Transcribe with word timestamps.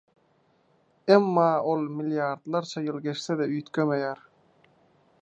emma 1.15 1.51
ol 1.73 1.85
milliardlarça 1.99 2.85
ýyl 2.87 3.01
geçse-de, 3.07 3.51
üýtgemeýär. 3.59 4.29